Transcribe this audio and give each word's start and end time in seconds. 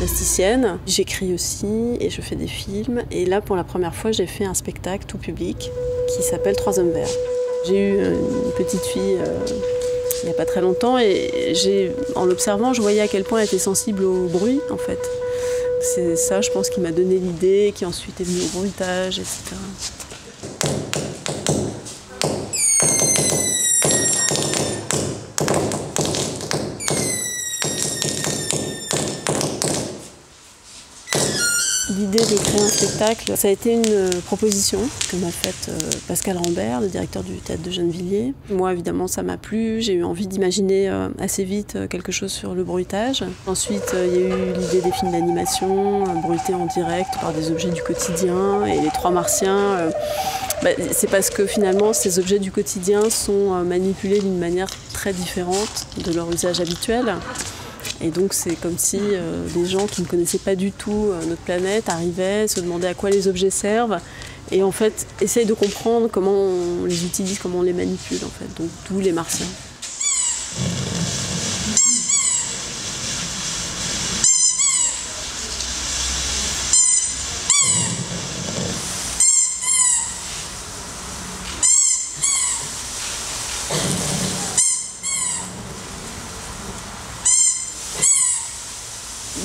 musicienne. 0.00 0.78
J'écris 0.86 1.32
aussi 1.32 1.96
et 2.00 2.10
je 2.10 2.20
fais 2.20 2.36
des 2.36 2.46
films. 2.46 3.02
Et 3.10 3.24
là, 3.26 3.40
pour 3.40 3.56
la 3.56 3.64
première 3.64 3.94
fois, 3.94 4.12
j'ai 4.12 4.26
fait 4.26 4.44
un 4.44 4.54
spectacle 4.54 5.06
tout 5.06 5.18
public 5.18 5.70
qui 6.14 6.22
s'appelle 6.22 6.56
Trois 6.56 6.78
hommes 6.78 6.90
verts. 6.90 7.08
J'ai 7.66 7.88
eu 7.88 7.98
une 7.98 8.52
petite 8.56 8.82
fille 8.82 9.18
euh, 9.18 9.38
il 10.22 10.26
n'y 10.26 10.34
a 10.34 10.36
pas 10.36 10.46
très 10.46 10.60
longtemps 10.60 10.98
et 10.98 11.52
en 12.14 12.24
l'observant, 12.24 12.72
je 12.72 12.80
voyais 12.80 13.00
à 13.00 13.08
quel 13.08 13.22
point 13.22 13.40
elle 13.40 13.46
était 13.46 13.58
sensible 13.58 14.04
au 14.04 14.26
bruit 14.26 14.60
en 14.70 14.76
fait. 14.76 14.98
C'est 15.80 16.16
ça, 16.16 16.40
je 16.40 16.50
pense, 16.50 16.70
qui 16.70 16.80
m'a 16.80 16.90
donné 16.90 17.16
l'idée, 17.16 17.72
qui 17.74 17.84
ensuite 17.84 18.20
est 18.20 18.24
venu 18.24 18.40
au 18.40 18.58
bruitage, 18.58 19.18
etc. 19.18 19.54
L'idée 31.96 32.18
de 32.18 32.38
créer 32.38 32.60
un 32.60 32.68
spectacle, 32.68 33.32
ça 33.36 33.48
a 33.48 33.50
été 33.50 33.72
une 33.72 33.84
euh, 33.88 34.10
proposition 34.26 34.78
que 35.10 35.16
m'a 35.16 35.30
faite 35.30 35.70
euh, 35.70 35.78
Pascal 36.06 36.36
Rambert, 36.36 36.82
le 36.82 36.88
directeur 36.88 37.22
du 37.22 37.36
théâtre 37.36 37.62
de 37.62 37.70
Gennevilliers. 37.70 38.34
Moi, 38.50 38.72
évidemment, 38.72 39.06
ça 39.06 39.22
m'a 39.22 39.38
plu. 39.38 39.80
J'ai 39.80 39.94
eu 39.94 40.04
envie 40.04 40.26
d'imaginer 40.26 40.90
euh, 40.90 41.08
assez 41.18 41.44
vite 41.44 41.78
quelque 41.88 42.12
chose 42.12 42.32
sur 42.32 42.54
le 42.54 42.64
bruitage. 42.64 43.24
Ensuite, 43.46 43.94
il 43.94 44.14
y 44.14 44.24
a 44.24 44.28
eu 44.28 44.52
l'idée 44.58 44.82
des 44.82 44.92
films 44.92 45.12
d'animation, 45.12 46.04
bruités 46.20 46.52
en 46.52 46.66
direct 46.66 47.14
par 47.18 47.32
des 47.32 47.50
objets 47.50 47.70
du 47.70 47.82
quotidien. 47.82 48.66
Et 48.66 48.78
les 48.78 48.90
trois 48.90 49.10
martiens, 49.10 49.90
bah, 50.62 50.70
c'est 50.92 51.08
parce 51.08 51.30
que 51.30 51.46
finalement, 51.46 51.94
ces 51.94 52.18
objets 52.18 52.38
du 52.38 52.52
quotidien 52.52 53.08
sont 53.08 53.64
manipulés 53.64 54.18
d'une 54.18 54.38
manière 54.38 54.68
très 54.92 55.14
différente 55.14 55.86
de 56.04 56.12
leur 56.12 56.30
usage 56.30 56.60
habituel. 56.60 57.14
Et 58.00 58.10
donc 58.10 58.34
c'est 58.34 58.56
comme 58.56 58.76
si 58.76 58.98
euh, 59.00 59.46
des 59.54 59.66
gens 59.66 59.86
qui 59.86 60.02
ne 60.02 60.06
connaissaient 60.06 60.38
pas 60.38 60.54
du 60.54 60.70
tout 60.70 61.08
euh, 61.10 61.24
notre 61.26 61.42
planète 61.42 61.88
arrivaient, 61.88 62.46
se 62.46 62.60
demandaient 62.60 62.88
à 62.88 62.94
quoi 62.94 63.10
les 63.10 63.26
objets 63.26 63.50
servent, 63.50 63.98
et 64.50 64.62
en 64.62 64.72
fait 64.72 65.06
essayent 65.20 65.46
de 65.46 65.54
comprendre 65.54 66.08
comment 66.10 66.32
on 66.32 66.84
les 66.84 67.04
utilise, 67.04 67.38
comment 67.38 67.60
on 67.60 67.62
les 67.62 67.72
manipule 67.72 68.18
en 68.24 68.28
fait. 68.28 68.48
Donc 68.60 68.68
d'où 68.88 69.00
les 69.00 69.12
martiens. 69.12 69.46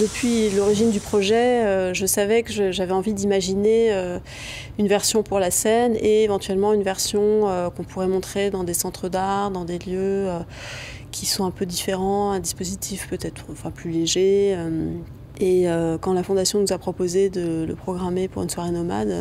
Depuis 0.00 0.48
l'origine 0.50 0.90
du 0.90 0.98
projet, 0.98 1.62
euh, 1.62 1.94
je 1.94 2.06
savais 2.06 2.42
que 2.42 2.72
j'avais 2.72 2.92
envie 2.92 3.12
d'imaginer 3.12 3.92
euh, 3.92 4.18
une 4.78 4.88
version 4.88 5.22
pour 5.22 5.38
la 5.38 5.50
scène 5.50 5.94
et 6.00 6.24
éventuellement 6.24 6.72
une 6.72 6.82
version 6.82 7.48
euh, 7.48 7.68
qu'on 7.68 7.84
pourrait 7.84 8.08
montrer 8.08 8.50
dans 8.50 8.64
des 8.64 8.72
centres 8.72 9.10
d'art, 9.10 9.50
dans 9.50 9.64
des 9.64 9.78
lieux 9.78 10.28
qui 11.10 11.26
sont 11.26 11.44
un 11.44 11.50
peu 11.50 11.66
différents, 11.66 12.32
un 12.32 12.40
dispositif 12.40 13.08
peut-être 13.08 13.44
enfin, 13.52 13.70
plus 13.70 13.90
léger. 13.90 14.56
Et 15.38 15.66
quand 16.00 16.12
la 16.12 16.22
Fondation 16.22 16.60
nous 16.60 16.72
a 16.72 16.78
proposé 16.78 17.28
de 17.28 17.64
le 17.66 17.74
programmer 17.74 18.26
pour 18.26 18.42
une 18.42 18.50
soirée 18.50 18.70
nomade, 18.70 19.14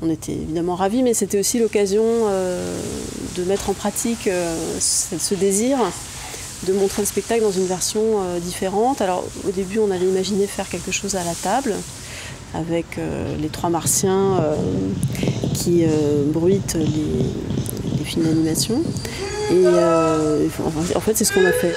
on 0.00 0.08
était 0.08 0.32
évidemment 0.32 0.76
ravis, 0.76 1.02
mais 1.02 1.12
c'était 1.12 1.38
aussi 1.38 1.58
l'occasion 1.58 2.04
de 2.04 3.44
mettre 3.44 3.68
en 3.68 3.74
pratique 3.74 4.30
ce 4.80 5.34
désir 5.34 5.78
de 6.66 6.72
montrer 6.72 7.02
le 7.02 7.06
spectacle 7.06 7.42
dans 7.42 7.52
une 7.52 7.66
version 7.66 8.00
euh, 8.02 8.38
différente. 8.38 9.00
Alors 9.00 9.24
au 9.46 9.50
début 9.50 9.78
on 9.78 9.90
avait 9.90 10.06
imaginé 10.06 10.46
faire 10.46 10.68
quelque 10.68 10.92
chose 10.92 11.14
à 11.14 11.24
la 11.24 11.34
table 11.34 11.74
avec 12.54 12.98
euh, 12.98 13.36
les 13.36 13.48
trois 13.48 13.70
martiens 13.70 14.38
euh, 14.40 14.56
qui 15.54 15.84
bruitent 16.26 16.74
les, 16.74 17.96
les, 17.98 18.04
films 18.04 18.24
d'animation. 18.24 18.82
Et 19.50 19.66
en 19.66 21.00
fait 21.00 21.16
c'est 21.16 21.24
ce 21.24 21.32
qu'on 21.32 21.44
a 21.44 21.52
fait. 21.52 21.74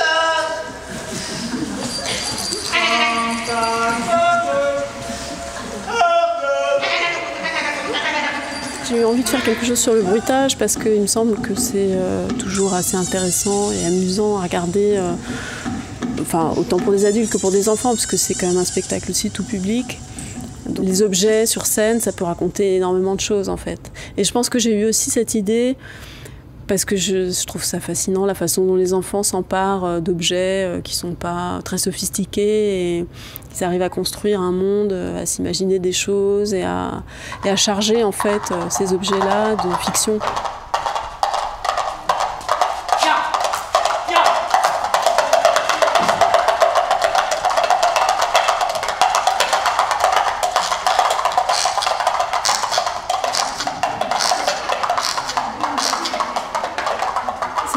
J'ai 8.91 9.02
eu 9.02 9.06
envie 9.06 9.24
de 9.24 9.29
faire 9.29 9.44
quelque 9.44 9.66
chose 9.66 9.79
sur 9.79 9.94
le 9.94 10.02
bruitage 10.02 10.57
parce 10.57 10.75
qu'il 10.75 11.00
me 11.00 11.07
semble 11.07 11.38
que 11.38 11.56
c'est 11.56 11.91
euh, 11.91 12.28
toujours 12.40 12.74
assez 12.74 12.97
intéressant 12.97 13.72
et 13.72 13.85
amusant 13.85 14.38
à 14.38 14.44
regarder, 14.44 14.96
euh, 14.97 15.13
enfin 16.22 16.53
autant 16.57 16.78
pour 16.78 16.91
des 16.91 17.06
adultes 17.06 17.31
que 17.31 17.38
pour 17.38 17.52
des 17.52 17.69
enfants, 17.69 17.91
parce 17.91 18.06
que 18.06 18.18
c'est 18.18 18.34
quand 18.34 18.47
même 18.47 18.57
un 18.57 18.66
spectacle 18.66 19.09
aussi 19.09 19.31
tout 19.31 19.44
public. 19.44 20.00
les 20.81 21.02
objets 21.02 21.46
sur 21.46 21.66
scène, 21.66 22.02
ça 22.02 22.12
peut 22.12 22.25
raconter 22.25 22.75
énormément 22.75 23.16
de 23.16 23.22
choses 23.22 23.47
en 23.47 23.57
fait. 23.57 23.79
Et 24.18 24.24
je 24.24 24.31
pense 24.31 24.50
que 24.50 24.59
j'ai 24.59 24.78
eu 24.81 24.85
aussi 24.85 25.09
cette 25.09 25.35
idée 25.35 25.78
parce 26.68 26.86
que 26.86 26.96
je, 26.96 27.46
trouve 27.46 27.64
ça 27.64 27.80
fascinant 27.80 28.26
la 28.26 28.34
façon 28.34 28.66
dont 28.66 28.76
les 28.76 28.94
enfants 28.94 29.24
s'emparent 29.24 29.86
euh, 29.86 30.00
d'objets 30.00 30.66
euh, 30.66 30.82
qui 30.82 30.96
sont 30.96 31.14
pas 31.14 31.60
très 31.64 31.78
sophistiqués 31.78 32.98
et 33.00 33.06
ils 33.56 33.64
arrivent 33.64 33.82
à 33.82 33.90
construire 33.90 34.42
un 34.42 34.52
monde, 34.52 34.94
euh, 34.94 35.22
à 35.22 35.26
s'imaginer 35.26 35.80
des 35.80 35.92
choses 35.92 36.54
et 36.54 36.64
à, 36.64 37.04
et 37.46 37.50
à 37.50 37.56
charger 37.56 38.04
en 38.04 38.12
fait 38.12 38.42
ces 38.70 38.94
objets-là 38.94 39.56
de 39.56 39.76
fiction. 39.84 40.20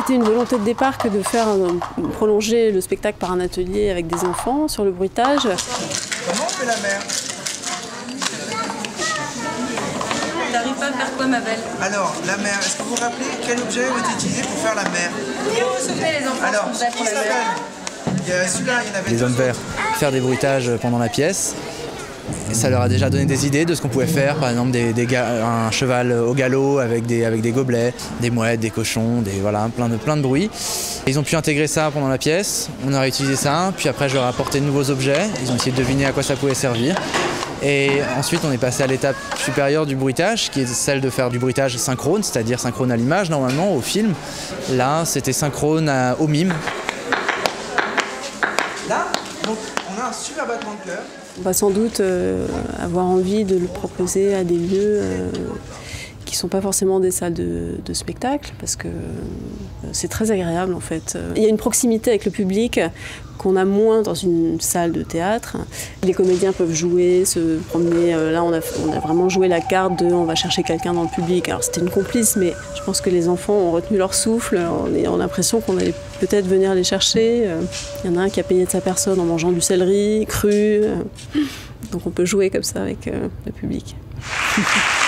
C'était 0.06 0.16
une 0.16 0.24
volonté 0.24 0.58
de 0.58 0.64
départ 0.64 0.98
que 0.98 1.08
de 1.08 1.22
faire 1.22 1.46
prolonger 2.18 2.70
le 2.70 2.82
spectacle 2.82 3.16
par 3.18 3.32
un 3.32 3.40
atelier 3.40 3.88
avec 3.88 4.06
des 4.06 4.22
enfants 4.26 4.68
sur 4.68 4.84
le 4.84 4.90
bruitage. 4.90 5.44
Comment 5.44 6.44
on 6.44 6.48
fait 6.50 6.66
la 6.66 6.76
mer 6.76 7.00
T'arrives 10.52 10.74
pas 10.74 10.86
à 10.88 10.92
faire 10.92 11.16
quoi 11.16 11.26
ma 11.26 11.40
belle 11.40 11.58
Alors, 11.80 12.14
la 12.26 12.36
mer, 12.36 12.52
est-ce 12.60 12.76
que 12.76 12.82
vous 12.82 12.90
vous 12.90 13.00
rappelez 13.00 13.24
quel 13.46 13.58
objet 13.60 13.80
est 13.84 14.14
utilisé 14.14 14.42
pour 14.42 14.58
faire 14.58 14.74
la 14.74 14.82
mer 14.82 15.10
Vous 15.46 15.54
vous 15.54 15.88
souvenez 15.88 16.20
les 16.20 16.28
enfants 16.28 16.48
Alors, 16.48 16.70
qui 16.70 17.04
Il 18.26 18.28
y 18.28 18.32
a 18.32 18.46
celui-là, 18.46 18.72
il 18.84 18.92
y 18.92 18.94
en 18.94 18.98
avait 18.98 19.10
Les 19.10 19.22
hommes 19.22 19.32
verts, 19.32 19.56
faire 19.94 20.12
des 20.12 20.20
bruitages 20.20 20.70
pendant 20.82 20.98
la 20.98 21.08
pièce. 21.08 21.54
Ça 22.52 22.70
leur 22.70 22.82
a 22.82 22.88
déjà 22.88 23.10
donné 23.10 23.26
des 23.26 23.46
idées 23.46 23.64
de 23.64 23.74
ce 23.74 23.82
qu'on 23.82 23.88
pouvait 23.88 24.06
faire, 24.06 24.36
par 24.36 24.48
exemple 24.50 24.76
un 24.76 25.70
cheval 25.70 26.12
au 26.12 26.34
galop 26.34 26.78
avec 26.78 27.04
des, 27.04 27.24
avec 27.24 27.40
des 27.40 27.50
gobelets, 27.50 27.92
des 28.20 28.30
mouettes, 28.30 28.60
des 28.60 28.70
cochons, 28.70 29.20
des, 29.22 29.40
voilà, 29.40 29.68
plein, 29.74 29.88
de, 29.88 29.96
plein. 29.96 30.16
Ils 31.06 31.18
ont 31.18 31.22
pu 31.22 31.36
intégrer 31.36 31.66
ça 31.66 31.90
pendant 31.92 32.08
la 32.08 32.18
pièce, 32.18 32.68
on 32.86 32.92
a 32.94 33.00
réutilisé 33.00 33.36
ça, 33.36 33.72
puis 33.76 33.88
après 33.88 34.08
je 34.08 34.14
leur 34.14 34.24
ai 34.24 34.28
apporté 34.28 34.60
de 34.60 34.64
nouveaux 34.64 34.90
objets, 34.90 35.26
ils 35.42 35.50
ont 35.50 35.56
essayé 35.56 35.72
de 35.72 35.76
deviner 35.76 36.06
à 36.06 36.12
quoi 36.12 36.22
ça 36.22 36.36
pouvait 36.36 36.54
servir. 36.54 36.94
Et 37.62 38.00
ensuite 38.16 38.40
on 38.44 38.52
est 38.52 38.58
passé 38.58 38.82
à 38.82 38.86
l'étape 38.86 39.16
supérieure 39.36 39.86
du 39.86 39.96
bruitage, 39.96 40.50
qui 40.50 40.60
est 40.60 40.66
celle 40.66 41.00
de 41.00 41.10
faire 41.10 41.30
du 41.30 41.38
bruitage 41.38 41.76
synchrone, 41.76 42.22
c'est-à-dire 42.22 42.60
synchrone 42.60 42.92
à 42.92 42.96
l'image 42.96 43.30
normalement, 43.30 43.74
au 43.74 43.80
film. 43.80 44.14
Là 44.70 45.04
c'était 45.04 45.32
synchrone 45.32 45.90
au 46.18 46.28
mime. 46.28 46.54
Là, 48.88 49.06
on 49.48 50.00
a 50.00 50.08
un 50.08 50.12
super 50.12 50.46
battement 50.46 50.74
de 50.84 50.90
cœur. 50.90 51.02
On 51.38 51.42
va 51.42 51.52
sans 51.52 51.70
doute 51.70 51.98
euh, 51.98 52.46
avoir 52.78 53.06
envie 53.06 53.44
de 53.44 53.56
le 53.56 53.66
proposer 53.66 54.34
à 54.34 54.44
des 54.44 54.56
lieux 54.56 54.98
euh, 55.02 55.30
qui 56.34 56.40
sont 56.40 56.48
pas 56.48 56.60
forcément 56.60 56.98
des 56.98 57.12
salles 57.12 57.32
de, 57.32 57.92
spectacle, 57.92 58.52
parce 58.58 58.74
que 58.74 58.88
euh, 58.88 58.90
c'est 59.92 60.08
très 60.08 60.32
agréable 60.32 60.74
en 60.74 60.80
fait. 60.80 61.16
Il 61.36 61.42
y 61.44 61.46
a 61.46 61.48
une 61.48 61.56
proximité 61.56 62.10
avec 62.10 62.24
le 62.24 62.32
public 62.32 62.80
qu'on 63.38 63.54
a 63.54 63.64
moins 63.64 64.02
dans 64.02 64.14
une 64.14 64.60
salle 64.60 64.90
de 64.90 65.04
théâtre. 65.04 65.58
Les 66.02 66.12
comédiens 66.12 66.52
peuvent 66.52 66.74
jouer, 66.74 67.24
se 67.24 67.58
promener. 67.68 68.12
Là, 68.32 68.42
on 68.42 68.52
a, 68.52 68.58
on 68.84 68.92
a 68.92 68.98
vraiment 68.98 69.28
joué 69.28 69.46
la 69.46 69.60
carte 69.60 70.00
de 70.00 70.06
on 70.06 70.24
va 70.24 70.34
chercher 70.34 70.64
quelqu'un 70.64 70.92
dans 70.92 71.04
le 71.04 71.08
public. 71.08 71.48
Alors 71.48 71.62
c'était 71.62 71.82
une 71.82 71.90
complice, 71.90 72.34
mais 72.34 72.52
je 72.76 72.82
pense 72.82 73.00
que 73.00 73.10
les 73.10 73.28
enfants 73.28 73.54
ont 73.54 73.70
retenu 73.70 73.96
leur 73.96 74.14
souffle. 74.14 74.58
On 74.58 75.14
a 75.14 75.16
l'impression 75.16 75.60
qu'on 75.60 75.78
allait 75.78 75.94
peut-être 76.18 76.46
venir 76.46 76.74
les 76.74 76.84
chercher. 76.84 77.48
Il 78.02 78.10
y 78.10 78.12
en 78.12 78.16
a 78.16 78.22
un 78.22 78.28
qui 78.28 78.40
a 78.40 78.44
payé 78.44 78.64
de 78.64 78.70
sa 78.70 78.80
personne 78.80 79.20
en 79.20 79.24
mangeant 79.24 79.52
du 79.52 79.60
céleri 79.60 80.26
cru. 80.28 80.80
Donc 81.92 82.02
on 82.06 82.10
peut 82.10 82.24
jouer 82.24 82.50
comme 82.50 82.64
ça 82.64 82.82
avec 82.82 83.06
le 83.06 83.52
public. 83.52 83.94